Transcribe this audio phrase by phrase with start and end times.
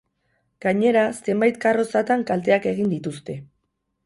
[0.65, 3.39] Gainera, zenbait karrozatan kalteak egin dituzte.